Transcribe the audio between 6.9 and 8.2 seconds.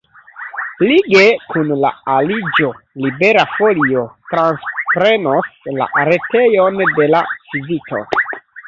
de la Civito.